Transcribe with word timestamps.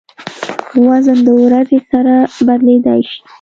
وزن 0.87 1.17
د 1.27 1.29
ورځې 1.43 1.79
سره 1.89 2.13
بدلېدای 2.47 3.01
شي. 3.09 3.19